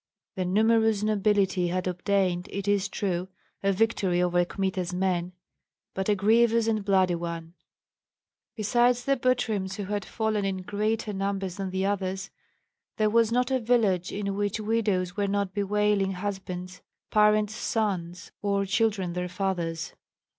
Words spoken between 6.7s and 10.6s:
bloody one. Besides the Butryms, who had fallen